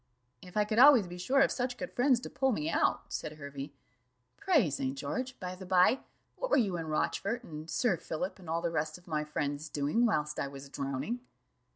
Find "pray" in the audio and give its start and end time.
4.35-4.71